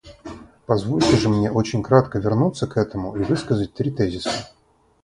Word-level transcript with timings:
Позвольте 0.65 1.15
же 1.15 1.29
мне 1.29 1.51
очень 1.51 1.83
кратко 1.83 2.17
вернуться 2.17 2.65
к 2.65 2.75
этому 2.77 3.15
и 3.15 3.21
высказать 3.23 3.75
три 3.75 3.91
тезиса. 3.91 4.31